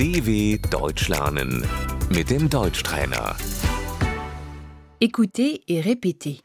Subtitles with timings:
[0.00, 1.60] DW Deutsch lernen
[2.08, 3.36] mit dem Deutschtrainer.
[4.98, 6.40] Écoutez et répétez.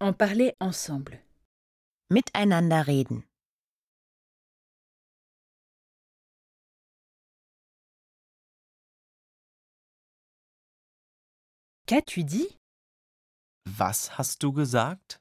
[0.00, 1.20] En parler ensemble.
[2.10, 3.22] Miteinander reden.
[11.86, 12.58] Qu'as-tu dit
[13.68, 15.20] Was hast du gesagt?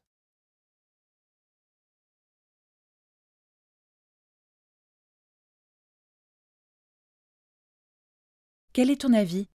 [8.77, 9.48] Quel est ton avis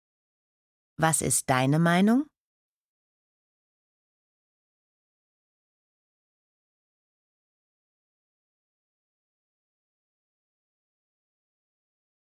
[0.98, 2.26] Was ist deine Meinung?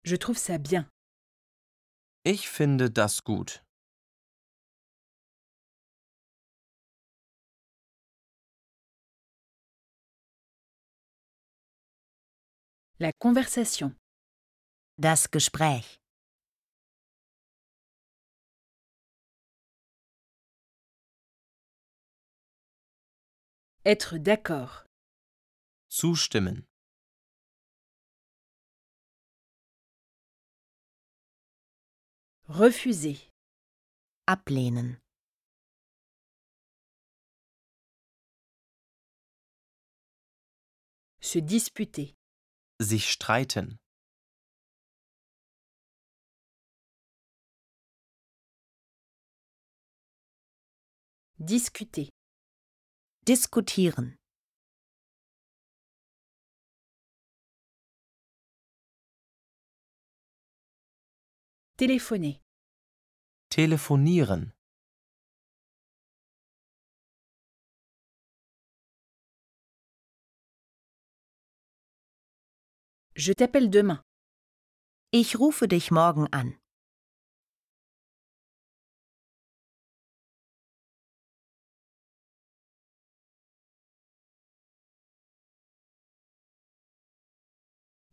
[0.06, 0.88] Je trouve ça bien.
[2.24, 3.62] Ich finde das gut.
[13.00, 13.94] La conversation.
[14.98, 16.00] Das Gespräch.
[23.88, 24.84] Être d'accord.
[25.90, 26.66] Zustimmen.
[32.48, 33.30] Refuser.
[34.26, 35.00] Ablehnen.
[41.22, 42.16] Se disputer.
[42.82, 43.78] Sich streiten.
[51.38, 52.10] Discuter.
[53.28, 54.20] Diskutieren.
[61.76, 62.40] Téléphoner.
[63.50, 64.54] Telefonieren.
[73.16, 74.04] Je t'appelle demain.
[75.12, 76.60] Ich rufe dich morgen an.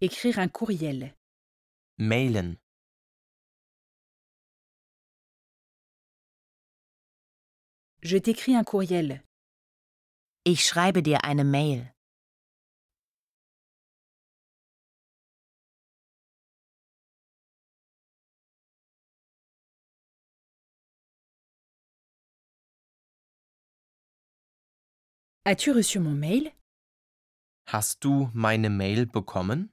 [0.04, 1.14] Écrire un courriel.
[1.96, 2.56] Mailen.
[8.02, 9.22] Je t'écris un courriel.
[10.44, 11.94] Ich schreibe dir eine Mail.
[25.44, 26.50] As-tu reçu mon mail
[27.66, 29.72] Hast du meine Mail bekommen?